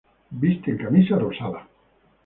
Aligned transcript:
Visten 0.45 0.79
camisa 0.81 1.21
rosada. 1.27 1.65